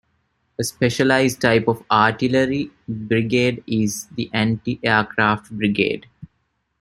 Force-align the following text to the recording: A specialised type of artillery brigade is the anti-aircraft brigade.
A 0.57 0.63
specialised 0.63 1.41
type 1.41 1.67
of 1.67 1.83
artillery 1.91 2.71
brigade 2.89 3.63
is 3.67 4.07
the 4.15 4.31
anti-aircraft 4.33 5.51
brigade. 5.51 6.07